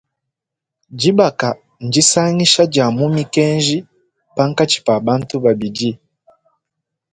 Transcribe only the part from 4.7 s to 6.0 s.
pa bantu babidi.